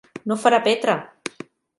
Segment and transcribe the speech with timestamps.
[0.29, 0.95] No farà Petra!